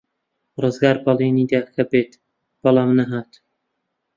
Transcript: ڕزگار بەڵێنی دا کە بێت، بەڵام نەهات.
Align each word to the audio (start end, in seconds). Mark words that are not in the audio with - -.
ڕزگار 0.61 0.97
بەڵێنی 1.05 1.45
دا 1.51 1.59
کە 1.75 1.83
بێت، 1.91 2.11
بەڵام 2.61 2.89
نەهات. 2.99 3.31